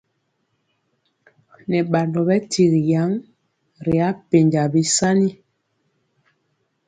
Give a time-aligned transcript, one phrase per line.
[1.69, 3.11] Nɛ badɔ bɛ tyigi yan
[3.85, 5.29] ri apenja bisani.